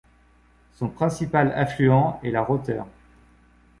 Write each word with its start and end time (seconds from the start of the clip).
Son 0.73 0.89
principal 0.89 1.51
affluent 1.55 2.19
est 2.23 2.31
la 2.31 2.41
Rother. 2.41 2.85